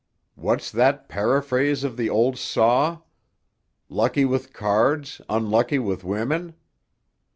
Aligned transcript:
What's 0.33 0.71
that 0.71 1.09
paraphrase 1.09 1.83
of 1.83 1.95
the 1.95 2.09
old 2.09 2.35
saw? 2.39 3.01
'Lucky 3.87 4.25
with 4.25 4.51
cards, 4.51 5.21
unlucky 5.29 5.77
with 5.77 6.03
women. 6.03 6.55